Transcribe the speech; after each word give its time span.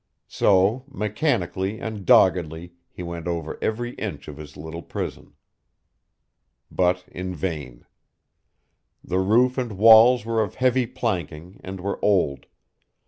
So, 0.27 0.83
mechanically 0.87 1.79
and 1.79 2.07
doggedly 2.07 2.73
he 2.89 3.03
went 3.03 3.27
over 3.27 3.59
every 3.61 3.91
inch 4.01 4.27
of 4.27 4.37
his 4.37 4.57
little 4.57 4.81
prison. 4.81 5.35
But 6.71 7.05
in 7.07 7.35
vain. 7.35 7.85
The 9.03 9.19
roof 9.19 9.59
and 9.59 9.77
walls 9.77 10.25
were 10.25 10.41
of 10.41 10.55
heavy 10.55 10.87
planking 10.87 11.61
and 11.63 11.79
were 11.79 12.03
old. 12.03 12.47